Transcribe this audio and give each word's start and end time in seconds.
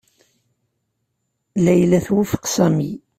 Layla 1.63 1.99
twufeq 2.05 2.43
Sami. 2.55 2.91